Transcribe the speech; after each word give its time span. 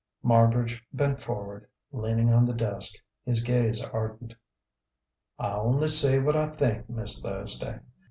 Marbridge 0.25 0.81
bent 0.91 1.21
forward, 1.21 1.67
leaning 1.91 2.33
on 2.33 2.47
the 2.47 2.55
desk, 2.55 2.95
his 3.23 3.43
gaze 3.43 3.83
ardent. 3.83 4.33
"I 5.37 5.51
only 5.53 5.89
say 5.89 6.17
what 6.17 6.35
I 6.35 6.47
think, 6.47 6.89
Miss 6.89 7.21
Thursday. 7.21 7.81